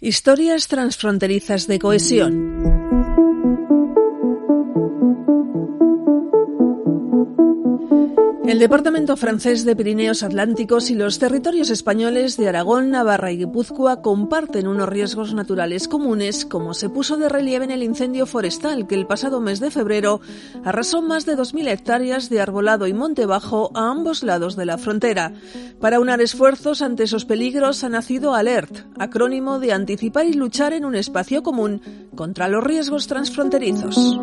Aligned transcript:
Historias 0.00 0.68
transfronterizas 0.68 1.66
de 1.66 1.80
cohesión. 1.80 2.87
El 8.48 8.60
departamento 8.60 9.14
francés 9.18 9.66
de 9.66 9.76
Pirineos 9.76 10.22
Atlánticos 10.22 10.88
y 10.88 10.94
los 10.94 11.18
territorios 11.18 11.68
españoles 11.68 12.38
de 12.38 12.48
Aragón, 12.48 12.88
Navarra 12.90 13.30
y 13.30 13.36
Guipúzcoa 13.36 14.00
comparten 14.00 14.66
unos 14.66 14.88
riesgos 14.88 15.34
naturales 15.34 15.86
comunes, 15.86 16.46
como 16.46 16.72
se 16.72 16.88
puso 16.88 17.18
de 17.18 17.28
relieve 17.28 17.66
en 17.66 17.72
el 17.72 17.82
incendio 17.82 18.24
forestal 18.24 18.86
que 18.86 18.94
el 18.94 19.06
pasado 19.06 19.42
mes 19.42 19.60
de 19.60 19.70
febrero 19.70 20.22
arrasó 20.64 21.02
más 21.02 21.26
de 21.26 21.36
2.000 21.36 21.68
hectáreas 21.68 22.30
de 22.30 22.40
arbolado 22.40 22.86
y 22.86 22.94
monte 22.94 23.26
bajo 23.26 23.70
a 23.74 23.90
ambos 23.90 24.22
lados 24.22 24.56
de 24.56 24.64
la 24.64 24.78
frontera. 24.78 25.34
Para 25.78 26.00
unar 26.00 26.22
esfuerzos 26.22 26.80
ante 26.80 27.02
esos 27.02 27.26
peligros 27.26 27.84
ha 27.84 27.90
nacido 27.90 28.32
ALERT, 28.34 28.78
acrónimo 28.98 29.58
de 29.58 29.74
anticipar 29.74 30.24
y 30.24 30.32
luchar 30.32 30.72
en 30.72 30.86
un 30.86 30.94
espacio 30.94 31.42
común 31.42 31.82
contra 32.14 32.48
los 32.48 32.64
riesgos 32.64 33.08
transfronterizos. 33.08 34.18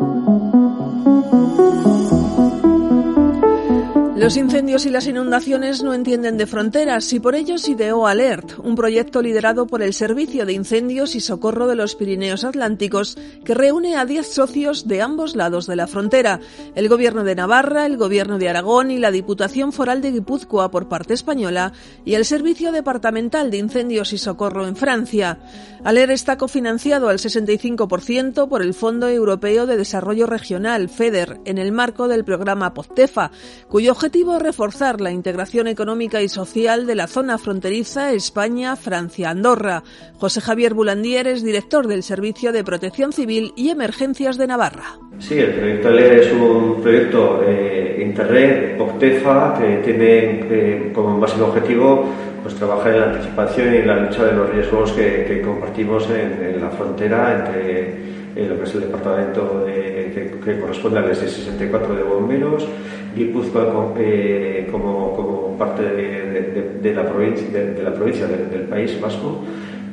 Los 4.26 4.36
incendios 4.36 4.84
y 4.86 4.90
las 4.90 5.06
inundaciones 5.06 5.84
no 5.84 5.94
entienden 5.94 6.36
de 6.36 6.48
fronteras 6.48 7.12
y 7.12 7.20
por 7.20 7.36
ello 7.36 7.58
se 7.58 7.70
ideó 7.70 8.08
Alert, 8.08 8.58
un 8.58 8.74
proyecto 8.74 9.22
liderado 9.22 9.68
por 9.68 9.84
el 9.84 9.94
Servicio 9.94 10.44
de 10.44 10.52
Incendios 10.52 11.14
y 11.14 11.20
Socorro 11.20 11.68
de 11.68 11.76
los 11.76 11.94
Pirineos 11.94 12.42
Atlánticos 12.42 13.16
que 13.44 13.54
reúne 13.54 13.94
a 13.94 14.04
10 14.04 14.26
socios 14.26 14.88
de 14.88 15.00
ambos 15.00 15.36
lados 15.36 15.68
de 15.68 15.76
la 15.76 15.86
frontera, 15.86 16.40
el 16.74 16.88
Gobierno 16.88 17.22
de 17.22 17.36
Navarra, 17.36 17.86
el 17.86 17.96
Gobierno 17.96 18.36
de 18.38 18.48
Aragón 18.48 18.90
y 18.90 18.98
la 18.98 19.12
Diputación 19.12 19.72
Foral 19.72 20.02
de 20.02 20.10
Guipúzcoa 20.10 20.72
por 20.72 20.88
parte 20.88 21.14
española 21.14 21.72
y 22.04 22.14
el 22.14 22.24
Servicio 22.24 22.72
Departamental 22.72 23.52
de 23.52 23.58
Incendios 23.58 24.12
y 24.12 24.18
Socorro 24.18 24.66
en 24.66 24.74
Francia. 24.74 25.38
Alert 25.84 26.10
está 26.10 26.36
cofinanciado 26.36 27.10
al 27.10 27.18
65% 27.18 28.48
por 28.48 28.60
el 28.60 28.74
Fondo 28.74 29.08
Europeo 29.08 29.66
de 29.66 29.76
Desarrollo 29.76 30.26
Regional, 30.26 30.88
FEDER, 30.88 31.38
en 31.44 31.58
el 31.58 31.70
marco 31.70 32.08
del 32.08 32.24
programa 32.24 32.74
POCTEFA, 32.74 33.30
cuyo 33.68 33.92
objetivo 33.92 34.15
es 34.18 34.42
reforzar 34.42 35.00
la 35.00 35.10
integración 35.10 35.68
económica 35.68 36.22
y 36.22 36.28
social 36.28 36.86
de 36.86 36.94
la 36.94 37.06
zona 37.06 37.36
fronteriza 37.36 38.12
España-Francia-Andorra. 38.12 39.82
José 40.18 40.40
Javier 40.40 40.72
Bulandier 40.72 41.26
es 41.26 41.44
director 41.44 41.86
del 41.86 42.02
Servicio 42.02 42.50
de 42.50 42.64
Protección 42.64 43.12
Civil 43.12 43.52
y 43.56 43.68
Emergencias 43.68 44.38
de 44.38 44.46
Navarra. 44.46 44.98
Sí, 45.18 45.38
el 45.38 45.52
proyecto 45.52 45.90
LER 45.90 46.12
es 46.20 46.32
un 46.32 46.80
proyecto 46.80 47.42
eh, 47.46 48.02
Interreg, 48.02 48.80
OCTEFA, 48.80 49.58
que 49.58 49.76
tiene 49.84 50.40
eh, 50.50 50.92
como 50.94 51.18
máximo 51.18 51.46
objetivo 51.46 52.08
pues, 52.42 52.54
trabajar 52.54 52.94
en 52.94 53.00
la 53.00 53.06
anticipación 53.12 53.74
y 53.74 53.76
en 53.78 53.86
la 53.86 53.96
lucha 53.96 54.24
de 54.24 54.32
los 54.32 54.50
riesgos 54.50 54.92
que, 54.92 55.42
compartimos 55.44 56.08
en, 56.10 56.60
la 56.60 56.70
frontera 56.70 57.38
entre 57.38 58.15
eh, 58.36 58.46
lo 58.48 58.58
que 58.58 58.64
es 58.64 58.74
el 58.74 58.80
departamento 58.82 59.64
que, 59.66 60.60
corresponde 60.60 60.98
al 60.98 61.10
S64 61.10 61.96
de 61.96 62.02
bomberos 62.02 62.68
Guipúzcoa 63.16 63.94
eh, 63.98 64.68
como, 64.70 65.16
como, 65.16 65.58
parte 65.58 65.82
de, 65.82 66.94
la 66.94 67.08
provincia, 67.08 67.48
de, 67.48 67.82
la 67.82 67.94
provincia 67.94 68.26
del 68.26 68.62
País 68.62 69.00
Vasco 69.00 69.42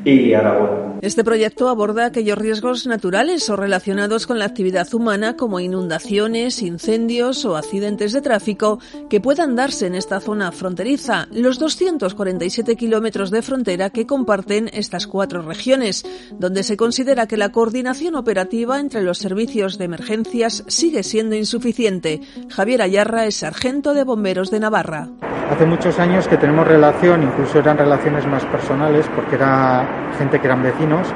y 0.06 0.34
Aragón. 0.34 0.94
Este 1.03 1.25
proyecto 1.25 1.68
aborda 1.68 2.06
aquellos 2.06 2.38
riesgos 2.38 2.88
naturales 2.88 3.50
o 3.50 3.58
relacionados 3.58 4.25
con 4.25 4.40
la 4.40 4.46
actividad 4.46 4.88
humana 4.94 5.36
como 5.36 5.59
inundaciones, 5.59 6.62
incendios 6.62 7.44
o 7.44 7.58
accidentes 7.58 8.13
de 8.13 8.22
tráfico 8.22 8.80
que 9.09 9.19
puedan 9.19 9.58
darse 9.58 9.88
en 9.88 9.96
esta 9.96 10.22
zona 10.22 10.53
fronteriza, 10.53 11.28
los 11.31 11.59
247 11.59 12.78
kilómetros 12.78 13.31
de 13.31 13.42
frontera 13.42 13.90
que 13.90 14.08
comparten 14.08 14.69
estas 14.72 15.08
cuatro 15.08 15.42
regiones, 15.42 16.06
donde 16.40 16.63
se 16.63 16.78
considera 16.78 17.28
que 17.28 17.36
la 17.36 17.52
coordinación 17.52 18.16
operativa 18.16 18.80
entre 18.80 19.03
los 19.03 19.18
servicios 19.18 19.78
de 19.78 19.86
emergencias 19.86 20.63
sigue 20.68 21.03
siendo 21.03 21.36
insuficiente. 21.36 22.22
Javier 22.50 22.81
Ayarra 22.81 23.25
es 23.25 23.36
sargento 23.36 23.94
de 23.94 24.06
bomberos 24.06 24.52
de 24.52 24.62
Navarra. 24.62 25.09
Hace 25.52 25.66
muchos 25.66 26.00
años 26.00 26.28
que 26.28 26.38
tenemos 26.38 26.68
relación, 26.68 27.24
incluso 27.24 27.59
eran 27.59 27.78
relaciones 27.78 28.26
más 28.26 28.46
personales, 28.46 29.09
porque 29.14 29.36
era 29.36 29.86
gente 30.18 30.40
que 30.40 30.48
eran 30.48 30.64
vecinos, 30.64 31.08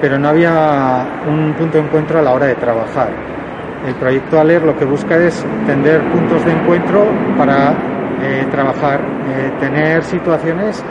pero 0.00 0.18
no 0.18 0.28
había 0.28 1.06
un 1.26 1.54
punto 1.54 1.78
de 1.78 1.84
encuentro 1.84 2.18
a 2.18 2.22
la 2.22 2.32
hora 2.32 2.46
de 2.46 2.54
trabajar. 2.56 3.08
El 3.86 3.94
proyecto 3.94 4.38
ALER 4.38 4.62
lo 4.62 4.78
que 4.78 4.84
busca 4.84 5.16
es 5.16 5.44
tender 5.66 6.02
puntos 6.10 6.44
de 6.44 6.52
encuentro 6.52 7.06
para 7.38 7.72
eh, 8.22 8.46
trabajar, 8.50 9.00
eh, 9.00 9.50
tener 9.58 10.04
situaciones 10.04 10.84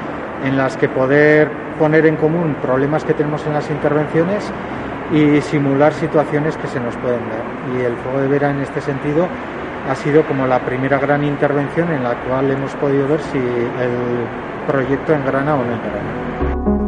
en 0.43 0.57
las 0.57 0.75
que 0.75 0.89
poder 0.89 1.49
poner 1.77 2.07
en 2.07 2.15
común 2.15 2.55
problemas 2.61 3.05
que 3.05 3.13
tenemos 3.13 3.45
en 3.45 3.53
las 3.53 3.69
intervenciones 3.69 4.51
y 5.11 5.41
simular 5.41 5.93
situaciones 5.93 6.57
que 6.57 6.67
se 6.67 6.79
nos 6.79 6.95
pueden 6.97 7.21
dar. 7.29 7.43
Y 7.77 7.85
el 7.85 7.95
fuego 7.97 8.19
de 8.21 8.27
vera 8.27 8.49
en 8.49 8.61
este 8.61 8.81
sentido 8.81 9.27
ha 9.87 9.95
sido 9.95 10.23
como 10.23 10.45
la 10.47 10.59
primera 10.59 10.99
gran 10.99 11.23
intervención 11.23 11.91
en 11.91 12.03
la 12.03 12.15
cual 12.15 12.51
hemos 12.51 12.71
podido 12.75 13.07
ver 13.07 13.21
si 13.21 13.37
el 13.37 14.27
proyecto 14.67 15.13
engrana 15.13 15.55
o 15.55 15.63
no 15.63 15.73
engrana. 15.73 16.78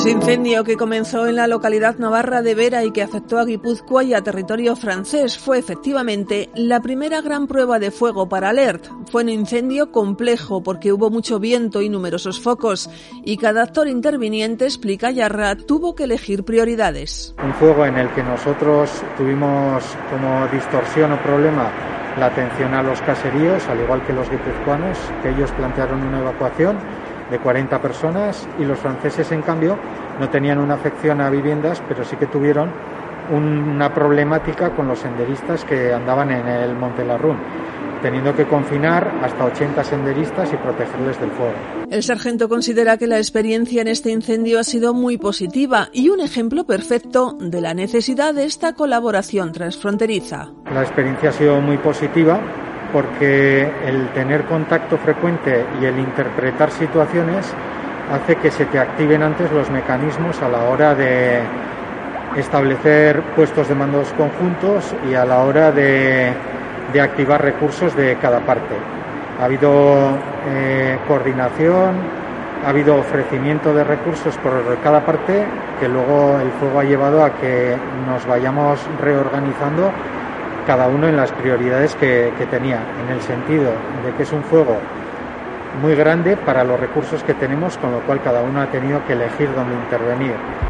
Ese 0.00 0.12
incendio 0.12 0.64
que 0.64 0.78
comenzó 0.78 1.26
en 1.26 1.36
la 1.36 1.46
localidad 1.46 1.98
navarra 1.98 2.40
de 2.40 2.54
Vera 2.54 2.84
y 2.84 2.90
que 2.90 3.02
afectó 3.02 3.38
a 3.38 3.44
Guipúzcoa 3.44 4.02
y 4.02 4.14
a 4.14 4.22
territorio 4.22 4.74
francés 4.74 5.36
fue 5.36 5.58
efectivamente 5.58 6.48
la 6.54 6.80
primera 6.80 7.20
gran 7.20 7.46
prueba 7.46 7.78
de 7.78 7.90
fuego 7.90 8.26
para 8.26 8.48
Alert. 8.48 8.86
Fue 9.10 9.24
un 9.24 9.28
incendio 9.28 9.92
complejo 9.92 10.62
porque 10.62 10.94
hubo 10.94 11.10
mucho 11.10 11.38
viento 11.38 11.82
y 11.82 11.90
numerosos 11.90 12.40
focos 12.40 12.88
y 13.26 13.36
cada 13.36 13.62
actor 13.62 13.88
interviniente, 13.88 14.64
explica 14.64 15.10
Yarra, 15.10 15.54
tuvo 15.54 15.94
que 15.94 16.04
elegir 16.04 16.44
prioridades. 16.44 17.34
Un 17.44 17.52
fuego 17.52 17.84
en 17.84 17.98
el 17.98 18.08
que 18.14 18.22
nosotros 18.22 18.90
tuvimos 19.18 19.84
como 20.10 20.48
distorsión 20.48 21.12
o 21.12 21.22
problema 21.22 21.70
la 22.18 22.26
atención 22.26 22.72
a 22.72 22.82
los 22.82 23.02
caseríos, 23.02 23.68
al 23.68 23.80
igual 23.80 24.02
que 24.06 24.14
los 24.14 24.28
guipuzcoanos, 24.30 24.96
que 25.22 25.28
ellos 25.28 25.50
plantearon 25.52 26.02
una 26.02 26.20
evacuación 26.20 26.78
de 27.30 27.38
40 27.38 27.80
personas 27.80 28.48
y 28.58 28.64
los 28.64 28.78
franceses, 28.78 29.30
en 29.32 29.42
cambio, 29.42 29.78
no 30.18 30.28
tenían 30.28 30.58
una 30.58 30.74
afección 30.74 31.20
a 31.20 31.30
viviendas, 31.30 31.82
pero 31.88 32.04
sí 32.04 32.16
que 32.16 32.26
tuvieron 32.26 32.70
una 33.30 33.92
problemática 33.94 34.70
con 34.70 34.88
los 34.88 34.98
senderistas 34.98 35.64
que 35.64 35.92
andaban 35.92 36.30
en 36.30 36.48
el 36.48 36.74
Monte 36.74 37.04
Larrún, 37.04 37.38
teniendo 38.02 38.34
que 38.34 38.46
confinar 38.46 39.20
hasta 39.22 39.44
80 39.44 39.84
senderistas 39.84 40.52
y 40.52 40.56
protegerles 40.56 41.20
del 41.20 41.30
fuego. 41.30 41.54
El 41.90 42.02
sargento 42.02 42.48
considera 42.48 42.96
que 42.96 43.06
la 43.06 43.18
experiencia 43.18 43.82
en 43.82 43.88
este 43.88 44.10
incendio 44.10 44.58
ha 44.58 44.64
sido 44.64 44.94
muy 44.94 45.18
positiva 45.18 45.88
y 45.92 46.08
un 46.08 46.20
ejemplo 46.20 46.64
perfecto 46.64 47.36
de 47.40 47.60
la 47.60 47.74
necesidad 47.74 48.34
de 48.34 48.44
esta 48.44 48.74
colaboración 48.74 49.52
transfronteriza. 49.52 50.50
La 50.72 50.82
experiencia 50.82 51.30
ha 51.30 51.32
sido 51.32 51.60
muy 51.60 51.78
positiva 51.78 52.40
porque 52.92 53.70
el 53.86 54.08
tener 54.08 54.44
contacto 54.44 54.98
frecuente 54.98 55.64
y 55.80 55.84
el 55.84 55.98
interpretar 55.98 56.70
situaciones 56.70 57.52
hace 58.12 58.36
que 58.36 58.50
se 58.50 58.66
te 58.66 58.78
activen 58.78 59.22
antes 59.22 59.50
los 59.52 59.70
mecanismos 59.70 60.40
a 60.42 60.48
la 60.48 60.64
hora 60.64 60.94
de 60.94 61.40
establecer 62.36 63.20
puestos 63.36 63.68
de 63.68 63.74
mandos 63.74 64.12
conjuntos 64.12 64.94
y 65.08 65.14
a 65.14 65.24
la 65.24 65.40
hora 65.40 65.72
de, 65.72 66.32
activar 67.00 67.42
recursos 67.42 67.96
de 67.96 68.16
cada 68.16 68.40
parte. 68.40 68.74
Ha 69.40 69.44
habido 69.44 70.18
eh, 70.48 70.98
coordinación, 71.06 71.94
ha 72.64 72.68
habido 72.68 72.96
ofrecimiento 72.96 73.72
de 73.72 73.84
recursos 73.84 74.36
por 74.38 74.52
cada 74.82 75.00
parte 75.00 75.44
que 75.78 75.88
luego 75.88 76.38
el 76.40 76.50
fuego 76.52 76.80
ha 76.80 76.84
llevado 76.84 77.24
a 77.24 77.30
que 77.30 77.76
nos 78.06 78.26
vayamos 78.26 78.80
reorganizando 79.00 79.90
cada 80.66 80.88
uno 80.88 81.08
en 81.08 81.16
las 81.16 81.32
prioridades 81.32 81.94
que, 81.96 82.32
tenía, 82.50 82.80
en 83.04 83.14
el 83.14 83.20
sentido 83.22 83.72
de 84.04 84.12
que 84.16 84.22
es 84.22 84.32
un 84.32 84.42
fuego 84.44 84.78
muy 85.82 85.94
grande 85.94 86.36
para 86.36 86.64
los 86.64 86.78
recursos 86.78 87.22
que 87.22 87.34
tenemos, 87.34 87.76
con 87.78 87.92
lo 87.92 88.00
cual 88.00 88.20
cada 88.22 88.42
uno 88.42 88.60
ha 88.60 88.66
tenido 88.66 89.04
que 89.06 89.12
elegir 89.14 89.48
dónde 89.54 89.74
intervenir. 89.74 90.69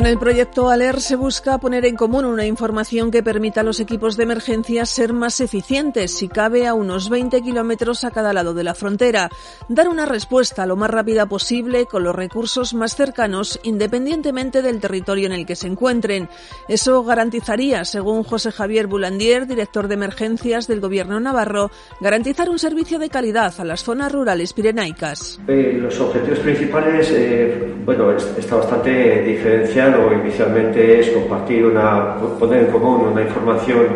Con 0.00 0.06
el 0.06 0.18
proyecto 0.18 0.70
ALER 0.70 0.98
se 0.98 1.14
busca 1.14 1.58
poner 1.58 1.84
en 1.84 1.94
común 1.94 2.24
una 2.24 2.46
información 2.46 3.10
que 3.10 3.22
permita 3.22 3.60
a 3.60 3.64
los 3.64 3.80
equipos 3.80 4.16
de 4.16 4.22
emergencia 4.22 4.86
ser 4.86 5.12
más 5.12 5.42
eficientes, 5.42 6.16
si 6.16 6.26
cabe 6.26 6.66
a 6.66 6.72
unos 6.72 7.10
20 7.10 7.42
kilómetros 7.42 8.04
a 8.04 8.10
cada 8.10 8.32
lado 8.32 8.54
de 8.54 8.64
la 8.64 8.72
frontera, 8.72 9.28
dar 9.68 9.88
una 9.88 10.06
respuesta 10.06 10.64
lo 10.64 10.74
más 10.74 10.88
rápida 10.88 11.26
posible 11.26 11.84
con 11.84 12.02
los 12.02 12.14
recursos 12.14 12.72
más 12.72 12.96
cercanos, 12.96 13.60
independientemente 13.62 14.62
del 14.62 14.80
territorio 14.80 15.26
en 15.26 15.32
el 15.32 15.44
que 15.44 15.54
se 15.54 15.66
encuentren. 15.66 16.30
Eso 16.66 17.04
garantizaría, 17.04 17.84
según 17.84 18.24
José 18.24 18.52
Javier 18.52 18.86
Bulandier, 18.86 19.46
director 19.46 19.86
de 19.86 19.96
emergencias 19.96 20.66
del 20.66 20.80
Gobierno 20.80 21.20
Navarro, 21.20 21.70
garantizar 22.00 22.48
un 22.48 22.58
servicio 22.58 22.98
de 22.98 23.10
calidad 23.10 23.52
a 23.58 23.66
las 23.66 23.84
zonas 23.84 24.10
rurales 24.10 24.54
pirenaicas. 24.54 25.38
Eh, 25.46 25.76
los 25.78 26.00
objetivos 26.00 26.38
principales, 26.38 27.10
eh, 27.12 27.74
bueno, 27.84 28.12
está 28.16 28.56
bastante 28.56 29.22
diferenciado 29.24 29.89
inicialmente 30.22 31.00
es 31.00 31.10
compartir 31.10 31.64
una, 31.64 32.16
poner 32.38 32.64
en 32.64 32.72
común 32.72 33.08
una 33.12 33.22
información 33.22 33.86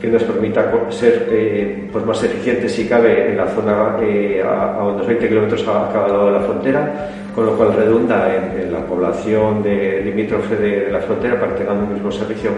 que 0.00 0.08
nos 0.08 0.22
permita 0.22 0.70
ser 0.90 1.28
eh, 1.30 1.88
pues 1.90 2.04
más 2.04 2.22
eficientes 2.22 2.72
si 2.72 2.86
cabe 2.86 3.30
en 3.30 3.36
la 3.36 3.48
zona 3.48 3.96
eh, 4.00 4.42
a, 4.44 4.84
unos 4.84 5.06
20 5.06 5.28
kilómetros 5.28 5.62
a 5.66 5.90
cada 5.92 6.08
lado 6.08 6.26
de 6.26 6.32
la 6.32 6.40
frontera, 6.40 7.10
con 7.34 7.46
lo 7.46 7.56
cual 7.56 7.74
redunda 7.74 8.32
en, 8.34 8.72
la 8.72 8.84
población 8.86 9.62
de, 9.62 10.02
limítrofe 10.04 10.56
de, 10.56 10.92
la 10.92 11.00
frontera 11.00 11.40
para 11.40 11.52
que 11.52 11.60
tengan 11.60 11.78
un 11.78 11.94
mismo 11.94 12.12
servicio 12.12 12.50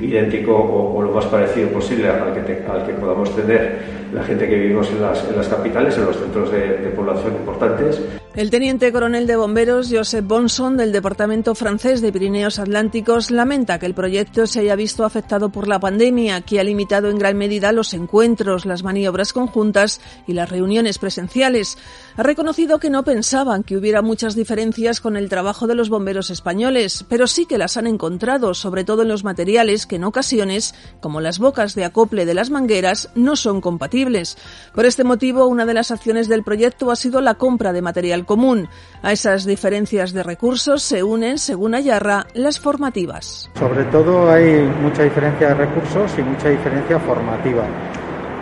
idéntico 0.00 0.54
o, 0.54 1.02
lo 1.02 1.10
más 1.10 1.26
parecido 1.26 1.68
posible 1.68 2.08
al 2.08 2.32
que, 2.32 2.64
al 2.70 2.86
que 2.86 2.92
podamos 2.94 3.34
tener 3.34 3.78
la 4.12 4.22
gente 4.22 4.48
que 4.48 4.54
vivimos 4.54 4.90
en 4.90 5.02
las, 5.02 5.28
en 5.28 5.36
las 5.36 5.48
capitales, 5.48 5.96
en 5.98 6.06
los 6.06 6.16
centros 6.16 6.50
de, 6.50 6.78
de 6.78 6.88
población 6.90 7.34
importantes. 7.34 8.00
El 8.36 8.50
teniente 8.50 8.92
coronel 8.92 9.26
de 9.26 9.34
bomberos 9.34 9.88
Joseph 9.90 10.26
Bonson 10.26 10.76
del 10.76 10.92
Departamento 10.92 11.54
francés 11.54 12.02
de 12.02 12.12
Pirineos 12.12 12.58
Atlánticos 12.58 13.30
lamenta 13.30 13.78
que 13.78 13.86
el 13.86 13.94
proyecto 13.94 14.46
se 14.46 14.60
haya 14.60 14.76
visto 14.76 15.06
afectado 15.06 15.48
por 15.48 15.68
la 15.68 15.80
pandemia, 15.80 16.42
que 16.42 16.60
ha 16.60 16.64
limitado 16.64 17.08
en 17.08 17.18
gran 17.18 17.38
medida 17.38 17.72
los 17.72 17.94
encuentros, 17.94 18.66
las 18.66 18.82
maniobras 18.82 19.32
conjuntas 19.32 20.02
y 20.26 20.34
las 20.34 20.50
reuniones 20.50 20.98
presenciales. 20.98 21.78
Ha 22.14 22.24
reconocido 22.24 22.78
que 22.78 22.90
no 22.90 23.04
pensaban 23.04 23.62
que 23.62 23.74
hubiera 23.74 24.02
muchas 24.02 24.34
diferencias 24.34 25.00
con 25.00 25.16
el 25.16 25.30
trabajo 25.30 25.66
de 25.66 25.74
los 25.74 25.88
bomberos 25.88 26.28
españoles, 26.28 27.06
pero 27.08 27.26
sí 27.26 27.46
que 27.46 27.56
las 27.56 27.78
han 27.78 27.86
encontrado, 27.86 28.52
sobre 28.52 28.84
todo 28.84 29.00
en 29.00 29.08
los 29.08 29.24
materiales 29.24 29.86
que 29.86 29.96
en 29.96 30.04
ocasiones, 30.04 30.74
como 31.00 31.22
las 31.22 31.38
bocas 31.38 31.74
de 31.74 31.86
acople 31.86 32.26
de 32.26 32.34
las 32.34 32.50
mangueras, 32.50 33.08
no 33.14 33.34
son 33.34 33.62
compatibles. 33.62 34.36
Por 34.74 34.84
este 34.84 35.04
motivo, 35.04 35.46
una 35.46 35.64
de 35.64 35.72
las 35.72 35.90
acciones 35.90 36.28
del 36.28 36.44
proyecto 36.44 36.90
ha 36.90 36.96
sido 36.96 37.22
la 37.22 37.36
compra 37.36 37.72
de 37.72 37.80
material 37.80 38.25
común. 38.26 38.68
A 39.02 39.12
esas 39.12 39.44
diferencias 39.46 40.12
de 40.12 40.22
recursos 40.22 40.82
se 40.82 41.02
unen, 41.02 41.38
según 41.38 41.74
Ayarra, 41.74 42.26
las 42.34 42.60
formativas. 42.60 43.50
Sobre 43.54 43.84
todo 43.84 44.30
hay 44.30 44.68
mucha 44.82 45.04
diferencia 45.04 45.48
de 45.48 45.54
recursos 45.54 46.12
y 46.18 46.22
mucha 46.22 46.50
diferencia 46.50 46.98
formativa. 46.98 47.64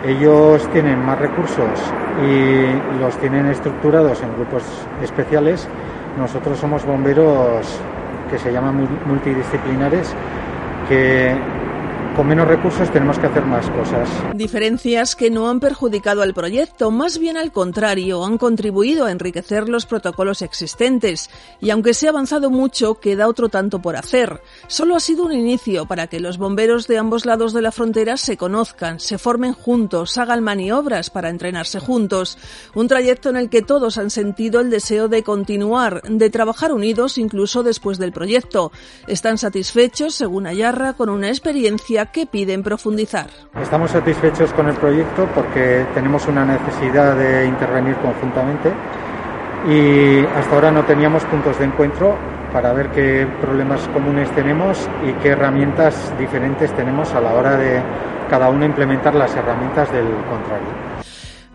Ellos 0.05 0.69
tienen 0.71 0.99
más 0.99 1.17
recursos 1.17 1.79
y 2.21 2.99
los 2.99 3.17
tienen 3.19 3.47
estructurados 3.47 4.21
en 4.21 4.33
grupos 4.35 4.63
especiales. 5.01 5.67
Nosotros 6.17 6.59
somos 6.59 6.85
bomberos 6.85 7.65
que 8.29 8.37
se 8.37 8.51
llaman 8.51 8.87
multidisciplinares 9.05 10.13
que 10.87 11.35
con 12.15 12.27
menos 12.27 12.47
recursos 12.47 12.89
tenemos 12.91 13.19
que 13.19 13.27
hacer 13.27 13.43
más 13.45 13.69
cosas. 13.69 14.09
Diferencias 14.33 15.15
que 15.15 15.29
no 15.29 15.49
han 15.49 15.59
perjudicado 15.59 16.21
al 16.21 16.33
proyecto, 16.33 16.89
más 16.89 17.19
bien 17.19 17.35
al 17.35 17.51
contrario, 17.51 18.23
han 18.23 18.37
contribuido 18.37 19.05
a 19.05 19.11
enriquecer 19.11 19.67
los 19.67 19.85
protocolos 19.85 20.41
existentes. 20.41 21.29
Y 21.59 21.71
aunque 21.71 21.93
se 21.93 22.07
ha 22.07 22.11
avanzado 22.11 22.49
mucho, 22.49 22.95
queda 22.95 23.27
otro 23.27 23.49
tanto 23.49 23.81
por 23.81 23.97
hacer. 23.97 24.41
Solo 24.67 24.95
ha 24.95 24.99
sido 25.01 25.25
un 25.25 25.33
inicio 25.33 25.85
para 25.87 26.07
que 26.07 26.21
los 26.21 26.37
bomberos 26.37 26.87
de 26.87 26.97
ambos 26.97 27.25
lados 27.25 27.51
de 27.53 27.61
la 27.61 27.71
frontera 27.71 28.15
se 28.15 28.37
conozcan, 28.37 28.99
se 28.99 29.17
formen 29.17 29.53
juntos, 29.53 30.17
hagan 30.17 30.41
maniobras 30.41 31.09
para 31.09 31.29
entrenarse 31.29 31.79
juntos. 31.79 32.37
Un 32.73 32.87
trayecto 32.87 33.29
en 33.29 33.35
el 33.35 33.49
que 33.49 33.61
todos 33.61 33.97
han 33.97 34.09
sentido 34.09 34.61
el 34.61 34.69
deseo 34.69 35.09
de 35.09 35.23
continuar, 35.23 36.01
de 36.03 36.29
trabajar 36.29 36.71
unidos 36.71 37.17
incluso 37.17 37.61
después 37.61 37.97
del 37.97 38.13
proyecto. 38.13 38.71
Están 39.07 39.37
satisfechos, 39.37 40.15
según 40.15 40.47
Ayarra, 40.47 40.93
con 40.93 41.09
una 41.09 41.27
experiencia 41.27 42.04
que 42.07 42.25
piden 42.25 42.63
profundizar. 42.63 43.27
Estamos 43.61 43.91
satisfechos 43.91 44.53
con 44.53 44.67
el 44.67 44.75
proyecto 44.75 45.27
porque 45.33 45.85
tenemos 45.93 46.27
una 46.27 46.45
necesidad 46.45 47.15
de 47.15 47.45
intervenir 47.45 47.95
conjuntamente 47.97 48.71
y 49.67 50.19
hasta 50.37 50.55
ahora 50.55 50.71
no 50.71 50.83
teníamos 50.83 51.23
puntos 51.25 51.57
de 51.59 51.65
encuentro 51.65 52.15
para 52.53 52.71
ver 52.73 52.89
qué 52.89 53.27
problemas 53.41 53.81
comunes 53.89 54.29
tenemos 54.31 54.89
y 55.05 55.11
qué 55.21 55.29
herramientas 55.29 56.13
diferentes 56.17 56.71
tenemos 56.73 57.13
a 57.13 57.19
la 57.19 57.33
hora 57.33 57.57
de 57.57 57.81
cada 58.29 58.49
uno 58.49 58.65
implementar 58.65 59.13
las 59.15 59.35
herramientas 59.35 59.91
del 59.91 60.07
contrario. 60.29 60.84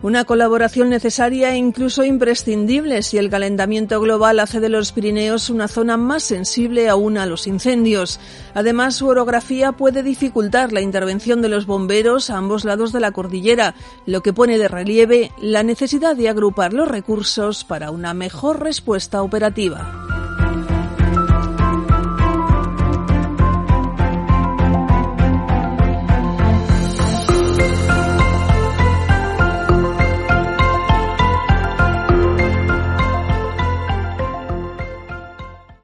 Una 0.03 0.25
colaboración 0.25 0.89
necesaria 0.89 1.53
e 1.53 1.57
incluso 1.57 2.03
imprescindible 2.03 3.03
si 3.03 3.19
el 3.19 3.29
calentamiento 3.29 4.01
global 4.01 4.39
hace 4.39 4.59
de 4.59 4.67
los 4.67 4.91
Pirineos 4.91 5.51
una 5.51 5.67
zona 5.67 5.95
más 5.95 6.23
sensible 6.23 6.89
aún 6.89 7.19
a 7.19 7.27
los 7.27 7.45
incendios. 7.45 8.19
Además, 8.55 8.95
su 8.95 9.07
orografía 9.07 9.73
puede 9.73 10.01
dificultar 10.01 10.73
la 10.73 10.81
intervención 10.81 11.43
de 11.43 11.49
los 11.49 11.67
bomberos 11.67 12.31
a 12.31 12.37
ambos 12.37 12.65
lados 12.65 12.91
de 12.91 12.99
la 12.99 13.11
cordillera, 13.11 13.75
lo 14.07 14.23
que 14.23 14.33
pone 14.33 14.57
de 14.57 14.67
relieve 14.67 15.31
la 15.39 15.61
necesidad 15.61 16.15
de 16.15 16.29
agrupar 16.29 16.73
los 16.73 16.87
recursos 16.87 17.63
para 17.63 17.91
una 17.91 18.15
mejor 18.15 18.59
respuesta 18.63 19.21
operativa. 19.21 20.10